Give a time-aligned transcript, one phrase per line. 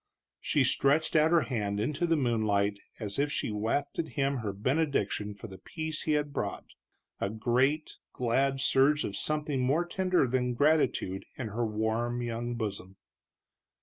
[0.39, 5.35] She stretched out her hand into the moonlight as if she wafted him her benediction
[5.35, 6.65] for the peace he had brought,
[7.19, 12.95] a great, glad surge of something more tender than gratitude in her warm young bosom.